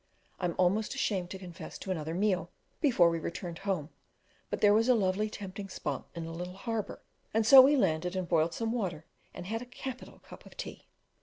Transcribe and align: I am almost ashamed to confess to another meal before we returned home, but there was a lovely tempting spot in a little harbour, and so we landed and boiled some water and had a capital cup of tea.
I 0.39 0.45
am 0.45 0.55
almost 0.57 0.95
ashamed 0.95 1.29
to 1.29 1.37
confess 1.37 1.77
to 1.77 1.91
another 1.91 2.15
meal 2.15 2.49
before 2.79 3.11
we 3.11 3.19
returned 3.19 3.59
home, 3.59 3.89
but 4.49 4.59
there 4.59 4.73
was 4.73 4.89
a 4.89 4.95
lovely 4.95 5.29
tempting 5.29 5.69
spot 5.69 6.07
in 6.15 6.25
a 6.25 6.31
little 6.33 6.55
harbour, 6.55 7.03
and 7.35 7.45
so 7.45 7.61
we 7.61 7.75
landed 7.75 8.15
and 8.15 8.27
boiled 8.27 8.55
some 8.55 8.71
water 8.71 9.05
and 9.31 9.45
had 9.45 9.61
a 9.61 9.65
capital 9.67 10.17
cup 10.17 10.43
of 10.47 10.57
tea. 10.57 10.87